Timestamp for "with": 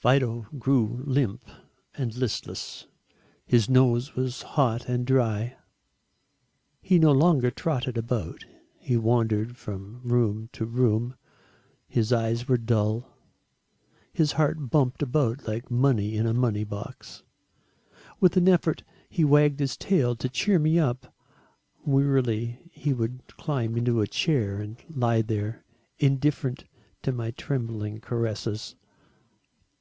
18.20-18.36